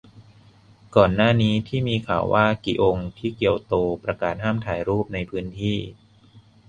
[0.95, 3.73] ก่อนหน้านี้ที่มีข่าวว่ากิองที่เกียวโต
[4.03, 5.77] ประกาศห้ามถ่ายรูปในพื้นที่